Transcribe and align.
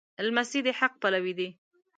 لمسی 0.25 0.59
د 0.65 0.67
حق 0.79 0.93
پلوی 1.01 1.33
وي. 1.37 1.49